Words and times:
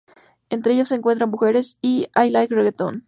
Entre 0.49 0.73
ellos 0.73 0.89
se 0.89 0.95
encuentran 0.95 1.29
"Mujeres" 1.29 1.77
y 1.79 2.07
"I 2.15 2.31
Like 2.31 2.55
Reggaeton". 2.55 2.99